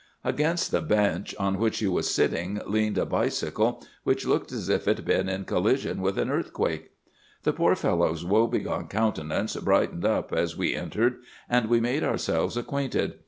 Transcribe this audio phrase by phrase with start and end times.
[0.23, 4.87] "Against the bench on which he was sitting leaned a bicycle which looked as if
[4.87, 6.89] it had been in collision with an earthquake.
[7.43, 11.17] "The poor fellow's woe begone countenance brightened up as we entered,
[11.47, 13.19] and we made ourselves acquainted.